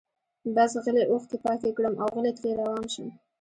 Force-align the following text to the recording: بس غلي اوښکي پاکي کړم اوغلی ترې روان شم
بس 0.55 0.71
غلي 0.85 1.03
اوښکي 1.07 1.37
پاکي 1.43 1.71
کړم 1.77 1.93
اوغلی 2.03 2.31
ترې 2.37 2.51
روان 2.59 2.83
شم 2.93 3.07